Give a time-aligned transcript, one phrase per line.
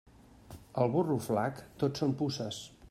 [0.85, 2.63] Al burro flac, tot són puces.